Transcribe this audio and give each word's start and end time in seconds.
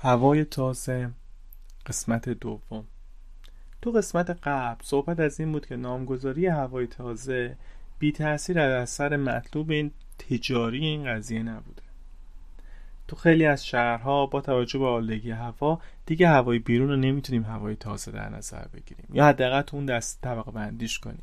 هوای 0.00 0.44
تازه. 0.44 1.10
قسمت 1.86 2.28
دوم. 2.28 2.84
تو 3.82 3.90
قسمت 3.90 4.30
قبل 4.30 4.84
صحبت 4.84 5.20
از 5.20 5.40
این 5.40 5.52
بود 5.52 5.66
که 5.66 5.76
نامگذاری 5.76 6.46
هوای 6.46 6.86
تازه 6.86 7.56
بی 7.98 8.12
تاثیر 8.12 8.60
از 8.60 8.72
اثر 8.72 9.16
مطلوب 9.16 9.70
این 9.70 9.90
تجاری 10.18 10.86
این 10.86 11.04
قضیه 11.04 11.42
نبوده. 11.42 11.82
تو 13.08 13.16
خیلی 13.16 13.46
از 13.46 13.66
شهرها 13.66 14.26
با 14.26 14.40
توجه 14.40 14.78
به 14.78 14.86
آلودگی 14.86 15.30
هوا 15.30 15.80
دیگه 16.06 16.28
هوای 16.28 16.58
بیرون 16.58 16.88
رو 16.88 16.96
نمی‌تونیم 16.96 17.42
هوای 17.42 17.76
تازه 17.76 18.10
در 18.10 18.28
نظر 18.28 18.64
بگیریم 18.74 19.06
یا 19.12 19.26
حداقل 19.26 19.62
اون 19.72 19.86
دست 19.86 20.22
طبقه 20.22 20.50
بندیش 20.50 20.98
کنیم. 20.98 21.22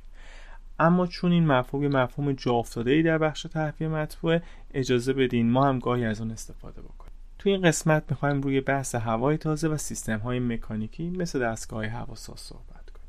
اما 0.79 1.07
چون 1.07 1.31
این 1.31 1.47
مفهوم 1.47 1.87
مفهوم 1.87 2.31
جا 2.31 2.53
افتاده 2.53 2.91
ای 2.91 3.03
در 3.03 3.17
بخش 3.17 3.43
تحویه 3.43 3.87
مطبوعه 3.87 4.43
اجازه 4.73 5.13
بدین 5.13 5.51
ما 5.51 5.67
هم 5.67 5.79
گاهی 5.79 6.05
از 6.05 6.21
اون 6.21 6.31
استفاده 6.31 6.81
بکنیم. 6.81 7.04
توی 7.45 7.53
این 7.53 7.61
قسمت 7.61 8.03
می‌خوایم 8.09 8.41
روی 8.41 8.61
بحث 8.61 8.95
هوای 8.95 9.37
تازه 9.37 9.67
و 9.67 9.77
سیستم 9.77 10.17
های 10.17 10.39
مکانیکی 10.39 11.09
مثل 11.09 11.39
دستگاه 11.39 11.85
هواساز 11.85 12.39
صحبت 12.39 12.89
کنیم. 12.89 13.07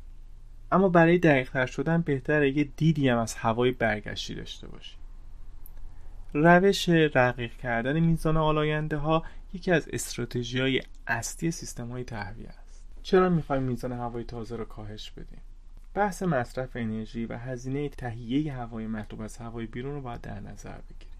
اما 0.71 0.89
برای 0.89 1.17
دقیق 1.17 1.65
شدن 1.65 2.01
بهتره 2.01 2.57
یه 2.57 2.63
دیدی 2.63 3.09
هم 3.09 3.17
از 3.17 3.33
هوای 3.33 3.71
برگشتی 3.71 4.35
داشته 4.35 4.67
باشیم. 4.67 4.99
روش 6.33 6.89
رقیق 6.89 7.57
کردن 7.57 7.99
میزان 7.99 8.37
آلاینده 8.37 8.97
ها 8.97 9.23
یکی 9.53 9.71
از 9.71 9.89
استراتژی 9.93 10.59
های 10.59 10.81
اصلی 11.07 11.51
سیستم 11.51 11.87
های 11.87 12.03
تهویه 12.03 12.49
است. 12.49 12.83
چرا 13.03 13.29
می‌خوایم 13.29 13.63
میزان 13.63 13.91
هوای 13.91 14.23
تازه 14.23 14.55
رو 14.55 14.65
کاهش 14.65 15.11
بدیم؟ 15.11 15.41
بحث 15.93 16.23
مصرف 16.23 16.69
انرژی 16.75 17.25
و 17.25 17.37
هزینه 17.37 17.89
تهیه 17.89 18.53
هوای 18.53 18.87
مطلوب 18.87 19.21
از 19.21 19.37
هوای 19.37 19.65
بیرون 19.65 19.95
رو 19.95 20.01
باید 20.01 20.21
در 20.21 20.39
نظر 20.39 20.77
بگیریم. 20.89 21.16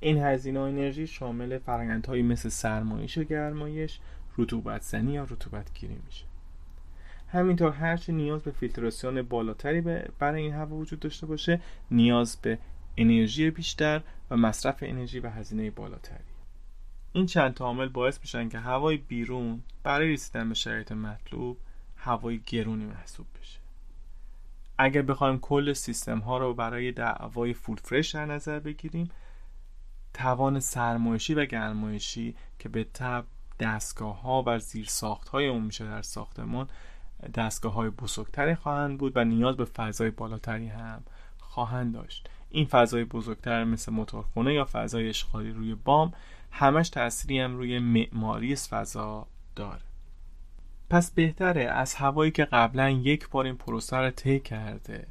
این 0.00 0.18
هزینه 0.18 0.60
انرژی 0.60 1.06
شامل 1.06 1.58
فرآیندهایی 1.58 2.22
مثل 2.22 2.48
سرمایش 2.48 3.18
و 3.18 3.24
گرمایش 3.24 4.00
رطوبت 4.38 4.82
زنی 4.82 5.12
یا 5.12 5.24
رطوبت 5.24 5.74
گیری 5.74 5.98
میشه. 6.06 6.24
همینطور 7.28 7.72
هرچه 7.72 8.12
نیاز 8.12 8.42
به 8.42 8.50
فیلتراسیون 8.50 9.22
بالاتری 9.22 9.80
برای 10.18 10.42
این 10.42 10.52
هوا 10.52 10.76
وجود 10.76 11.00
داشته 11.00 11.26
باشه 11.26 11.60
نیاز 11.90 12.36
به 12.42 12.58
انرژی 12.96 13.50
بیشتر 13.50 14.02
و 14.30 14.36
مصرف 14.36 14.78
انرژی 14.82 15.20
و 15.20 15.28
هزینه 15.28 15.70
بالاتری. 15.70 16.24
این 17.12 17.26
چند 17.26 17.58
عامل 17.60 17.88
باعث 17.88 18.20
میشن 18.20 18.48
که 18.48 18.58
هوای 18.58 18.96
بیرون 18.96 19.62
برای 19.82 20.12
رسیدن 20.12 20.48
به 20.48 20.54
شرایط 20.54 20.92
مطلوب 20.92 21.58
هوای 21.96 22.40
گرونی 22.46 22.84
محسوب 22.84 23.26
بشه. 23.40 23.58
اگر 24.78 25.02
بخوایم 25.02 25.38
کل 25.38 25.72
سیستم 25.72 26.18
ها 26.18 26.38
رو 26.38 26.54
برای 26.54 26.92
دعوای 26.92 27.54
فول 27.54 27.76
فرش 27.76 28.14
در 28.14 28.26
نظر 28.26 28.58
بگیریم 28.58 29.10
توان 30.20 30.60
سرمایشی 30.60 31.34
و 31.34 31.44
گرمایشی 31.44 32.34
که 32.58 32.68
به 32.68 32.84
تب 32.84 33.24
دستگاه 33.60 34.20
ها 34.20 34.44
و 34.46 34.58
زیر 34.58 34.86
ساخت 34.86 35.28
های 35.28 35.46
اون 35.46 35.62
میشه 35.62 35.84
در 35.84 36.02
ساختمان 36.02 36.68
دستگاه 37.34 37.72
های 37.72 37.90
بزرگتری 37.90 38.54
خواهند 38.54 38.98
بود 38.98 39.12
و 39.16 39.24
نیاز 39.24 39.56
به 39.56 39.64
فضای 39.64 40.10
بالاتری 40.10 40.68
هم 40.68 41.02
خواهند 41.38 41.94
داشت. 41.94 42.28
این 42.50 42.66
فضای 42.66 43.04
بزرگتر 43.04 43.64
مثل 43.64 43.92
موتورخونه 43.92 44.54
یا 44.54 44.68
فضای 44.72 45.08
اشغالی 45.08 45.50
روی 45.50 45.74
بام 45.74 46.12
همش 46.50 46.88
تأثیری 46.88 47.40
هم 47.40 47.56
روی 47.56 47.78
معماری 47.78 48.56
فضا 48.56 49.26
داره. 49.56 49.82
پس 50.90 51.10
بهتره 51.10 51.62
از 51.62 51.94
هوایی 51.94 52.30
که 52.30 52.44
قبلا 52.44 52.90
یک 52.90 53.28
بار 53.28 53.44
این 53.44 53.56
پروسه 53.56 53.96
رو 53.96 54.10
طی 54.10 54.40
کرده 54.40 55.06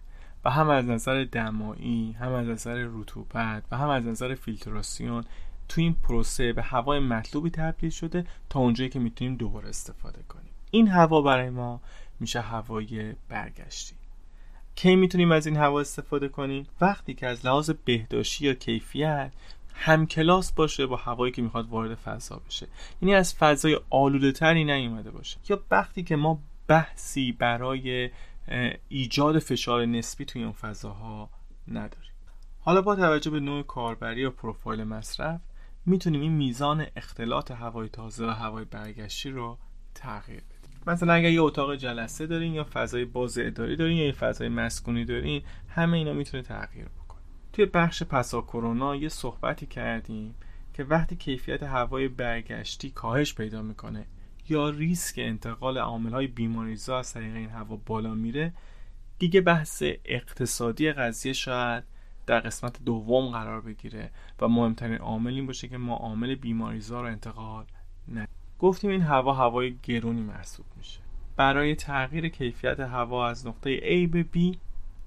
هم 0.49 0.69
از 0.69 0.85
نظر 0.85 1.25
دمایی 1.31 2.11
هم 2.19 2.31
از 2.31 2.47
نظر 2.47 2.87
رطوبت 2.91 3.63
و 3.71 3.77
هم 3.77 3.89
از 3.89 4.05
نظر 4.05 4.35
فیلتراسیون 4.35 5.23
تو 5.69 5.81
این 5.81 5.95
پروسه 6.03 6.53
به 6.53 6.61
هوای 6.61 6.99
مطلوبی 6.99 7.49
تبدیل 7.49 7.89
شده 7.89 8.25
تا 8.49 8.59
اونجایی 8.59 8.89
که 8.89 8.99
می‌تونیم 8.99 9.35
دوباره 9.35 9.69
استفاده 9.69 10.23
کنیم. 10.29 10.51
این 10.71 10.87
هوا 10.87 11.21
برای 11.21 11.49
ما 11.49 11.81
میشه 12.19 12.41
هوای 12.41 13.13
برگشتی. 13.29 13.95
کی 14.75 14.95
می‌تونیم 14.95 15.31
از 15.31 15.47
این 15.47 15.57
هوا 15.57 15.79
استفاده 15.79 16.27
کنیم؟ 16.27 16.67
وقتی 16.81 17.13
که 17.13 17.27
از 17.27 17.45
لحاظ 17.45 17.69
بهداشتی 17.85 18.45
یا 18.45 18.53
کیفیت 18.53 19.31
هم 19.73 20.07
کلاس 20.07 20.51
باشه 20.51 20.85
با 20.85 20.95
هوایی 20.95 21.31
که 21.31 21.41
می‌خواد 21.41 21.69
وارد 21.69 21.95
فضا 21.95 22.41
بشه. 22.47 22.67
یعنی 23.01 23.15
از 23.15 23.35
فضای 23.35 23.79
آلوده 23.89 24.31
تری 24.31 24.63
نیومده 24.63 25.11
باشه. 25.11 25.37
یا 25.49 25.61
وقتی 25.71 26.03
که 26.03 26.15
ما 26.15 26.39
بحثی 26.67 27.31
برای 27.31 28.09
ایجاد 28.87 29.39
فشار 29.39 29.85
نسبی 29.85 30.25
توی 30.25 30.43
اون 30.43 30.51
فضاها 30.51 31.29
نداریم. 31.67 32.11
حالا 32.59 32.81
با 32.81 32.95
توجه 32.95 33.31
به 33.31 33.39
نوع 33.39 33.63
کاربری 33.63 34.25
و 34.25 34.29
پروفایل 34.31 34.83
مصرف 34.83 35.41
می‌تونیم 35.85 36.21
این 36.21 36.31
میزان 36.31 36.85
اختلاط 36.95 37.51
هوای 37.51 37.89
تازه 37.89 38.27
و 38.27 38.29
هوای 38.29 38.65
برگشتی 38.65 39.29
رو 39.29 39.57
تغییر 39.95 40.41
بدیم. 40.41 40.79
مثلا 40.87 41.13
اگر 41.13 41.29
یه 41.29 41.41
اتاق 41.41 41.75
جلسه 41.75 42.27
دارین 42.27 42.53
یا 42.53 42.67
فضای 42.73 43.05
باز 43.05 43.37
اداری 43.37 43.75
دارین 43.75 43.97
یا 43.97 44.05
یه 44.05 44.11
فضای 44.11 44.49
مسکونی 44.49 45.05
دارین 45.05 45.43
همه 45.67 45.97
اینا 45.97 46.13
می‌تونه 46.13 46.43
تغییر 46.43 46.85
بکنه. 46.85 47.21
توی 47.53 47.65
بخش 47.65 48.03
پسا 48.03 48.41
کرونا 48.41 48.95
یه 48.95 49.09
صحبتی 49.09 49.65
کردیم 49.65 50.35
که 50.73 50.83
وقتی 50.83 51.15
کیفیت 51.15 51.63
هوای 51.63 52.07
برگشتی 52.07 52.89
کاهش 52.89 53.35
پیدا 53.35 53.61
می‌کنه. 53.61 54.05
یا 54.51 54.69
ریسک 54.69 55.15
انتقال 55.17 55.77
های 55.77 56.27
بیماریزا 56.27 56.99
از 56.99 57.13
طریق 57.13 57.35
این 57.35 57.49
هوا 57.49 57.75
بالا 57.85 58.13
میره 58.13 58.53
دیگه 59.19 59.41
بحث 59.41 59.83
اقتصادی 60.05 60.91
قضیه 60.91 61.33
شاید 61.33 61.83
در 62.25 62.39
قسمت 62.39 62.83
دوم 62.83 63.27
قرار 63.27 63.61
بگیره 63.61 64.11
و 64.39 64.47
مهمترین 64.47 64.97
عامل 64.97 65.33
این 65.33 65.47
باشه 65.47 65.67
که 65.67 65.77
ما 65.77 65.95
عامل 65.95 66.35
بیماریزا 66.35 67.01
رو 67.01 67.07
انتقال 67.07 67.65
نه 68.07 68.27
گفتیم 68.59 68.89
این 68.89 69.01
هوا 69.01 69.33
هوای 69.33 69.75
گرونی 69.83 70.21
محسوب 70.21 70.65
میشه. 70.77 70.99
برای 71.35 71.75
تغییر 71.75 72.29
کیفیت 72.29 72.79
هوا 72.79 73.27
از 73.27 73.47
نقطه 73.47 73.77
A 73.79 74.09
به 74.11 74.25
B 74.35 74.57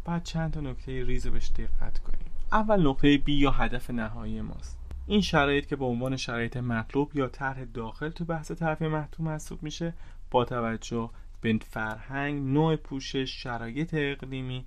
بعد 0.04 0.24
چند 0.24 0.52
تا 0.52 0.60
نکته 0.60 1.04
ریز 1.04 1.26
بهش 1.26 1.50
دقت 1.50 1.98
کنیم. 1.98 2.30
اول 2.52 2.86
نقطه 2.86 3.18
B 3.18 3.28
یا 3.28 3.50
هدف 3.50 3.90
نهایی 3.90 4.40
ماست. 4.40 4.78
این 5.06 5.20
شرایط 5.20 5.66
که 5.66 5.76
به 5.76 5.84
عنوان 5.84 6.16
شرایط 6.16 6.56
مطلوب 6.56 7.16
یا 7.16 7.28
طرح 7.28 7.64
داخل 7.64 8.08
تو 8.08 8.24
بحث 8.24 8.52
طرف 8.52 8.82
محتوم 8.82 9.26
محسوب 9.26 9.62
میشه 9.62 9.94
با 10.30 10.44
توجه 10.44 11.10
به 11.40 11.58
فرهنگ 11.70 12.42
نوع 12.42 12.76
پوشش 12.76 13.42
شرایط 13.42 13.94
اقلیمی 13.98 14.64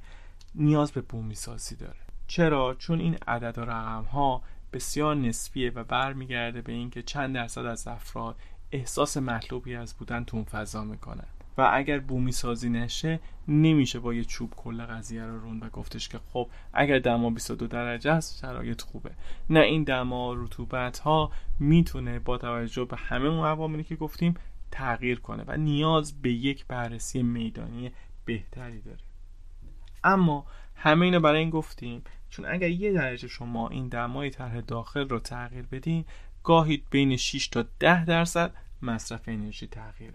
نیاز 0.55 0.91
به 0.91 1.01
بومی 1.01 1.35
سازی 1.35 1.75
داره. 1.75 1.99
چرا؟ 2.27 2.75
چون 2.79 2.99
این 2.99 3.17
عدد 3.27 3.57
و 3.57 3.61
رقم 3.61 4.03
ها 4.03 4.41
بسیار 4.73 5.15
نسبیه 5.15 5.69
و 5.69 5.83
برمیگرده 5.83 6.61
به 6.61 6.71
اینکه 6.71 7.01
چند 7.01 7.35
درصد 7.35 7.65
از 7.65 7.87
افراد 7.87 8.35
احساس 8.71 9.17
مطلوبی 9.17 9.75
از 9.75 9.93
بودن 9.93 10.23
تو 10.23 10.37
اون 10.37 10.45
فضا 10.45 10.83
می‌کنن. 10.83 11.27
و 11.57 11.69
اگر 11.73 11.99
بومی 11.99 12.31
سازی 12.31 12.69
نشه 12.69 13.19
نمیشه 13.47 13.99
با 13.99 14.13
یه 14.13 14.23
چوب 14.23 14.53
کل 14.55 14.81
قضیه 14.81 15.25
رو 15.25 15.39
رون 15.39 15.59
و 15.59 15.69
گفتش 15.69 16.09
که 16.09 16.19
خب 16.33 16.49
اگر 16.73 16.99
دما 16.99 17.29
22 17.29 17.67
درجه 17.67 18.11
است 18.11 18.39
شرایط 18.39 18.81
خوبه. 18.81 19.11
نه 19.49 19.59
این 19.59 19.83
دما 19.83 20.33
رطوبت 20.33 20.99
ها 20.99 21.31
می‌تونه 21.59 22.19
با 22.19 22.37
توجه 22.37 22.85
به 22.85 22.97
همه 22.97 23.25
اون 23.25 23.45
عواملی 23.45 23.83
که 23.83 23.95
گفتیم 23.95 24.33
تغییر 24.71 25.19
کنه 25.19 25.43
و 25.47 25.57
نیاز 25.57 26.21
به 26.21 26.31
یک 26.31 26.65
بررسی 26.65 27.23
میدانی 27.23 27.91
بهتری 28.25 28.81
داره. 28.81 28.99
اما 30.03 30.45
همه 30.75 31.05
اینو 31.05 31.19
برای 31.19 31.39
این 31.39 31.49
گفتیم 31.49 32.03
چون 32.29 32.45
اگر 32.45 32.69
یه 32.69 32.93
درجه 32.93 33.27
شما 33.27 33.69
این 33.69 33.87
دمای 33.87 34.29
طرح 34.29 34.61
داخل 34.61 35.09
رو 35.09 35.19
تغییر 35.19 35.65
بدین 35.65 36.05
گاهی 36.43 36.83
بین 36.89 37.17
6 37.17 37.47
تا 37.47 37.65
10 37.79 38.05
درصد 38.05 38.53
مصرف 38.81 39.21
انرژی 39.27 39.67
تغییر 39.67 40.11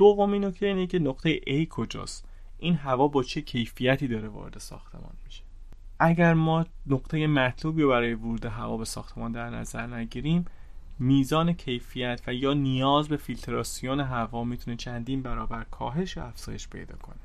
دومین 0.00 0.44
نکته 0.44 0.66
اینه 0.66 0.86
که 0.86 0.98
نقطه 0.98 1.40
A 1.40 1.68
کجاست؟ 1.68 2.24
این 2.58 2.74
هوا 2.74 3.08
با 3.08 3.22
چه 3.22 3.40
کیفیتی 3.40 4.08
داره 4.08 4.28
وارد 4.28 4.58
ساختمان 4.58 5.12
میشه؟ 5.24 5.42
اگر 5.98 6.34
ما 6.34 6.66
نقطه 6.86 7.26
مطلوبی 7.26 7.84
برای 7.84 8.14
ورود 8.14 8.44
هوا 8.44 8.76
به 8.76 8.84
ساختمان 8.84 9.32
در 9.32 9.50
نظر 9.50 9.86
نگیریم 9.86 10.44
میزان 10.98 11.52
کیفیت 11.52 12.20
و 12.26 12.34
یا 12.34 12.52
نیاز 12.54 13.08
به 13.08 13.16
فیلتراسیون 13.16 14.00
هوا 14.00 14.44
می‌تونه 14.44 14.76
چندین 14.76 15.22
برابر 15.22 15.64
کاهش 15.64 16.16
یا 16.16 16.24
افزایش 16.24 16.68
پیدا 16.68 16.96
کنه 16.96 17.20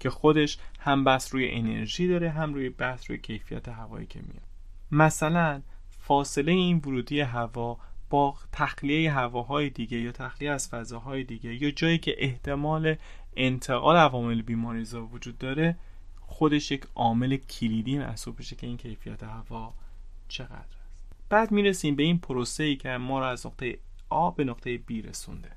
که 0.00 0.10
خودش 0.10 0.58
هم 0.78 1.04
بس 1.04 1.34
روی 1.34 1.50
انرژی 1.50 2.08
داره 2.08 2.30
هم 2.30 2.54
روی 2.54 2.70
بحث 2.70 3.10
روی 3.10 3.18
کیفیت 3.18 3.68
هوایی 3.68 4.06
که 4.06 4.20
میاد. 4.20 4.46
مثلا 4.92 5.62
فاصله 5.98 6.52
این 6.52 6.78
ورودی 6.78 7.20
هوا 7.20 7.78
با 8.12 8.34
تخلیه 8.52 9.12
هواهای 9.12 9.70
دیگه 9.70 9.98
یا 9.98 10.12
تخلیه 10.12 10.50
از 10.50 10.68
فضاهای 10.68 11.24
دیگه 11.24 11.62
یا 11.62 11.70
جایی 11.70 11.98
که 11.98 12.14
احتمال 12.18 12.96
انتقال 13.36 13.96
عوامل 13.96 14.42
بیماریزا 14.42 15.04
وجود 15.04 15.38
داره 15.38 15.76
خودش 16.20 16.70
یک 16.70 16.84
عامل 16.94 17.36
کلیدی 17.36 17.98
محسوب 17.98 18.38
بشه 18.38 18.56
که 18.56 18.66
این 18.66 18.76
کیفیت 18.76 19.22
هوا 19.22 19.74
چقدر 20.28 20.54
است. 20.54 20.76
بعد 21.28 21.52
می‌رسیم 21.52 21.96
به 21.96 22.02
این 22.02 22.18
پروسه 22.18 22.64
ای 22.64 22.76
که 22.76 22.88
ما 22.88 23.18
رو 23.18 23.26
از 23.26 23.46
نقطه 23.46 23.78
آ 24.08 24.30
به 24.30 24.44
نقطه 24.44 24.78
B 24.78 24.90
رسونده. 24.90 25.50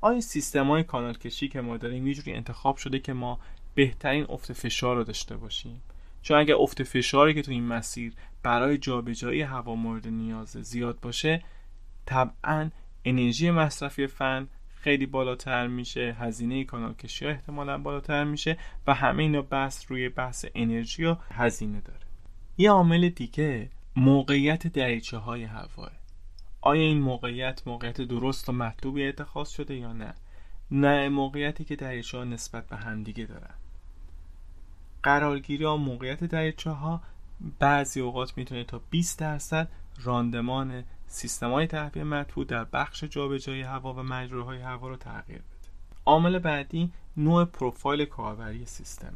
آیا 0.00 0.20
سیستم 0.20 0.66
های 0.66 0.82
کانال 0.84 1.14
کشی 1.14 1.48
که 1.48 1.60
ما 1.60 1.76
داریم 1.76 2.06
یه 2.06 2.22
انتخاب 2.26 2.76
شده 2.76 2.98
که 2.98 3.12
ما 3.12 3.38
بهترین 3.74 4.26
افت 4.28 4.52
فشار 4.52 4.96
رو 4.96 5.04
داشته 5.04 5.36
باشیم؟ 5.36 5.82
چون 6.24 6.38
اگر 6.38 6.54
افت 6.54 6.82
فشاری 6.82 7.34
که 7.34 7.42
تو 7.42 7.50
این 7.52 7.66
مسیر 7.66 8.14
برای 8.42 8.78
جابجایی 8.78 9.42
هوا 9.42 9.74
مورد 9.74 10.08
نیاز 10.08 10.48
زیاد 10.48 11.00
باشه 11.00 11.42
طبعا 12.06 12.70
انرژی 13.04 13.50
مصرفی 13.50 14.06
فن 14.06 14.48
خیلی 14.74 15.06
بالاتر 15.06 15.66
میشه 15.66 16.16
هزینه 16.18 16.64
کانال 16.64 16.94
کشی 16.94 17.24
ها 17.24 17.30
احتمالا 17.30 17.78
بالاتر 17.78 18.24
میشه 18.24 18.58
و 18.86 18.94
همه 18.94 19.22
اینا 19.22 19.42
بحث 19.42 19.90
روی 19.90 20.08
بحث 20.08 20.46
انرژی 20.54 21.04
و 21.04 21.16
هزینه 21.30 21.80
داره. 21.80 22.00
یه 22.56 22.70
عامل 22.70 23.08
دیگه 23.08 23.70
موقعیت 23.96 24.66
دریچه 24.66 25.16
های 25.16 25.44
هواه. 25.44 25.92
آیا 26.60 26.82
این 26.82 27.00
موقعیت 27.00 27.62
موقعیت 27.66 28.00
درست 28.00 28.48
و 28.48 28.52
مطلوبی 28.52 29.06
اتخاذ 29.06 29.48
شده 29.48 29.76
یا 29.76 29.92
نه؟ 29.92 30.14
نه 30.70 31.08
موقعیتی 31.08 31.64
که 31.64 31.76
دریچه 31.76 32.18
ها 32.18 32.24
نسبت 32.24 32.66
به 32.68 32.76
همدیگه 32.76 33.24
دارن. 33.24 33.54
قرارگیری 35.04 35.64
ها 35.64 35.76
موقعیت 35.76 36.24
دریچه 36.24 36.70
ها 36.70 37.02
بعضی 37.58 38.00
اوقات 38.00 38.36
می‌تونه 38.36 38.64
تا 38.64 38.80
20 38.90 39.18
درصد 39.18 39.68
راندمان 40.02 40.84
سیستم 41.06 41.50
های 41.50 41.66
تهویه 41.66 42.04
مطبوع 42.04 42.44
در 42.44 42.64
بخش 42.64 43.04
جابجایی 43.04 43.62
هوا 43.62 43.94
و 43.94 44.02
مجروهای 44.02 44.60
هوا 44.60 44.88
رو 44.88 44.96
تغییر 44.96 45.38
بده. 45.38 45.68
عامل 46.06 46.38
بعدی 46.38 46.92
نوع 47.16 47.44
پروفایل 47.44 48.04
کاربری 48.04 48.66
سیستم. 48.66 49.14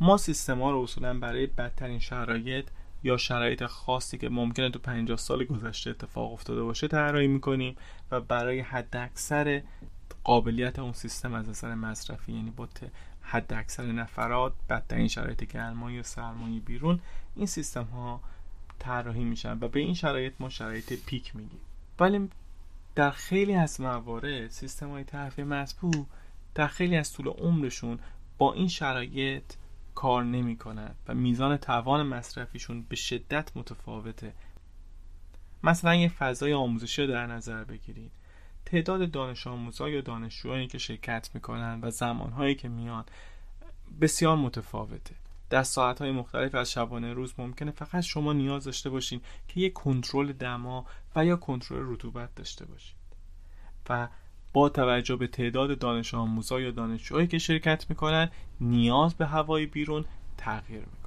ما 0.00 0.16
سیستم 0.16 0.62
ها 0.62 0.70
رو 0.70 0.80
اصولا 0.80 1.18
برای 1.18 1.46
بدترین 1.46 1.98
شرایط 1.98 2.68
یا 3.02 3.16
شرایط 3.16 3.66
خاصی 3.66 4.18
که 4.18 4.28
ممکنه 4.28 4.70
تو 4.70 4.78
50 4.78 5.16
سال 5.16 5.44
گذشته 5.44 5.90
اتفاق 5.90 6.32
افتاده 6.32 6.62
باشه 6.62 6.88
طراحی 6.88 7.26
می‌کنیم 7.26 7.76
و 8.10 8.20
برای 8.20 8.60
حد 8.60 8.96
اکثر 8.96 9.62
قابلیت 10.24 10.78
اون 10.78 10.92
سیستم 10.92 11.34
از 11.34 11.48
نظر 11.48 11.74
مصرفی 11.74 12.32
یعنی 12.32 12.50
با 12.50 12.68
حد 13.24 13.52
اکثر 13.52 13.92
نفرات 13.92 14.52
بدترین 14.68 15.08
شرایط 15.08 15.44
گرمایی 15.44 15.98
و 15.98 16.02
سرمایی 16.02 16.60
بیرون 16.60 17.00
این 17.36 17.46
سیستم 17.46 17.84
ها 17.84 18.20
طراحی 18.78 19.24
میشن 19.24 19.58
و 19.60 19.68
به 19.68 19.80
این 19.80 19.94
شرایط 19.94 20.34
ما 20.38 20.48
شرایط 20.48 21.04
پیک 21.06 21.36
میگیم. 21.36 21.60
ولی 22.00 22.28
در 22.94 23.10
خیلی 23.10 23.54
از 23.54 23.80
موارد 23.80 24.48
سیستم 24.48 24.90
های 24.90 25.04
تحفیه 25.04 25.44
مطبوع 25.44 26.06
در 26.54 26.66
خیلی 26.66 26.96
از 26.96 27.12
طول 27.12 27.28
عمرشون 27.28 27.98
با 28.38 28.52
این 28.52 28.68
شرایط 28.68 29.44
کار 29.94 30.24
نمی‌کنن 30.24 30.94
و 31.08 31.14
میزان 31.14 31.56
توان 31.56 32.06
مصرفیشون 32.06 32.82
به 32.82 32.96
شدت 32.96 33.56
متفاوته. 33.56 34.32
مثلا 35.62 35.94
یه 35.94 36.08
فضای 36.08 36.52
آموزشی 36.52 37.02
رو 37.02 37.08
در 37.08 37.26
نظر 37.26 37.64
بگیرید 37.64 38.10
تعداد 38.66 39.10
دانش 39.10 39.46
آموزا 39.46 39.88
یا 39.88 40.00
دانشجوهایی 40.00 40.66
که 40.66 40.78
شرکت 40.78 41.30
می‌کنن 41.34 41.80
و 41.82 41.90
زمانهایی 41.90 42.54
که 42.54 42.68
میان 42.68 43.04
بسیار 44.00 44.36
متفاوته. 44.36 45.14
در 45.50 45.62
ساعتهای 45.62 46.10
مختلف 46.10 46.54
از 46.54 46.72
شبانه 46.72 47.12
روز 47.12 47.34
ممکنه 47.38 47.70
فقط 47.70 48.00
شما 48.00 48.32
نیاز 48.32 48.64
داشته 48.64 48.90
باشین 48.90 49.20
که 49.48 49.60
یک 49.60 49.72
کنترل 49.72 50.32
دما 50.32 50.86
و 51.16 51.24
یا 51.24 51.36
کنترل 51.36 51.92
رطوبت 51.92 52.34
داشته 52.34 52.64
باشید 52.64 52.96
و 53.88 54.08
با 54.52 54.68
توجه 54.68 55.16
به 55.16 55.26
تعداد 55.26 55.78
دانش 55.78 56.14
آموزا 56.14 56.60
یا 56.60 56.70
دانشجوهایی 56.70 57.26
که 57.26 57.38
شرکت 57.38 57.86
می‌کنن 57.88 58.30
نیاز 58.60 59.14
به 59.14 59.26
هوای 59.26 59.66
بیرون 59.66 60.04
تغییر 60.36 60.80
می‌کنه. 60.80 61.03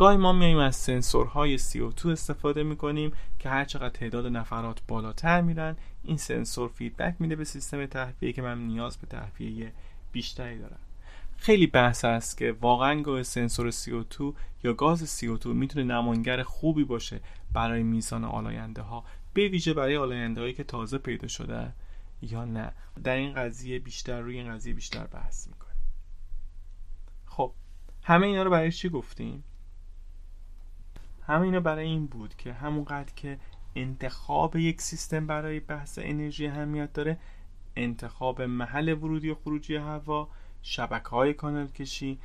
گاهی 0.00 0.16
ما 0.16 0.32
میایم 0.32 0.58
از 0.58 0.76
سنسورهای 0.76 1.58
CO2 1.58 2.06
استفاده 2.06 2.62
می‌کنیم 2.62 3.12
که 3.38 3.48
هر 3.48 3.64
چقدر 3.64 3.88
تعداد 3.88 4.26
نفرات 4.26 4.82
بالاتر 4.88 5.40
میرن 5.40 5.76
این 6.02 6.16
سنسور 6.16 6.68
feedback 6.68 7.14
میده 7.18 7.36
به 7.36 7.44
سیستم 7.44 7.86
تهویه 7.86 8.32
که 8.32 8.42
من 8.42 8.66
نیاز 8.66 8.96
به 8.96 9.06
تهویه 9.06 9.72
بیشتری 10.12 10.58
دارم. 10.58 10.78
خیلی 11.36 11.66
بحث 11.66 12.04
است 12.04 12.38
که 12.38 12.56
واقعا 12.60 13.02
گاه 13.02 13.22
سنسور 13.22 13.70
CO2 13.70 14.34
یا 14.64 14.72
گاز 14.72 15.20
CO2 15.20 15.46
می‌تونه 15.46 15.84
نمایانگر 15.84 16.42
خوبی 16.42 16.84
باشه 16.84 17.20
برای 17.52 17.82
میزان 17.82 18.24
آلاینده 18.24 18.82
ها 18.82 19.04
به 19.34 19.48
ویژه 19.48 19.74
برای 19.74 19.96
آلاینده 19.96 20.40
هایی 20.40 20.52
که 20.52 20.64
تازه 20.64 20.98
پیدا 20.98 21.28
شده 21.28 21.72
یا 22.22 22.44
نه. 22.44 22.72
در 23.04 23.16
این 23.16 23.34
قضیه 23.34 23.78
بیشتر 23.78 24.20
روی 24.20 24.38
این 24.38 24.54
قضیه 24.54 24.74
بیشتر 24.74 25.06
بحث 25.06 25.48
می‌کنیم. 25.48 25.82
خب 27.26 27.52
همه 28.02 28.26
اینا 28.26 28.42
رو 28.42 28.50
برای 28.50 28.72
چی 28.72 28.88
گفتیم؟ 28.88 29.44
همه 31.30 31.42
اینا 31.42 31.60
برای 31.60 31.86
این 31.86 32.06
بود 32.06 32.34
که 32.36 32.52
همونقدر 32.52 33.12
که 33.16 33.38
انتخاب 33.76 34.56
یک 34.56 34.80
سیستم 34.80 35.26
برای 35.26 35.60
بحث 35.60 35.98
انرژی 36.02 36.46
اهمیت 36.46 36.92
داره 36.92 37.18
انتخاب 37.76 38.42
محل 38.42 38.88
ورودی 38.88 39.30
و 39.30 39.34
خروجی 39.34 39.76
هوا 39.76 40.28
شبکه 40.62 41.08
های 41.08 41.34
کانال 41.34 41.66
کشی 41.66 42.18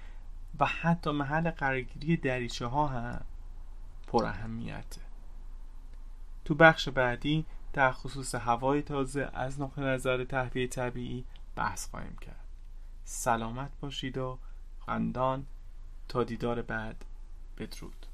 و 0.59 0.65
حتی 0.65 1.11
محل 1.11 1.51
قرارگیری 1.51 2.17
دریچه 2.17 2.65
ها 2.65 2.87
هم 2.87 3.25
پر 4.07 4.25
اهمیته 4.25 5.01
تو 6.45 6.55
بخش 6.55 6.89
بعدی 6.89 7.45
در 7.73 7.91
خصوص 7.91 8.35
هوای 8.35 8.81
تازه 8.81 9.29
از 9.33 9.61
نقطه 9.61 9.81
نظر 9.81 10.23
تهویه 10.23 10.67
طبیعی 10.67 11.25
بحث 11.55 11.89
خواهیم 11.89 12.15
کرد. 12.21 12.45
سلامت 13.03 13.71
باشید 13.81 14.17
و 14.17 14.39
خندان. 14.79 15.45
تا 16.07 16.23
دیدار 16.23 16.61
بعد. 16.61 17.05
بدرود. 17.57 18.05